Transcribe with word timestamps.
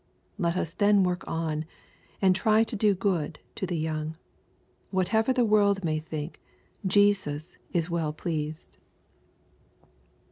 Let 0.39 0.57
us 0.57 0.73
then 0.73 1.03
work 1.03 1.23
on, 1.27 1.63
and 2.23 2.35
try 2.35 2.63
to 2.63 2.75
do 2.75 2.95
good 2.95 3.37
to 3.53 3.67
the 3.67 3.77
young. 3.77 4.17
Whatever 4.89 5.31
the 5.31 5.45
world 5.45 5.83
may 5.85 5.99
think, 5.99 6.41
Jesas 6.87 7.55
is 7.71 7.87
well 7.87 8.11
pleased. 8.11 8.79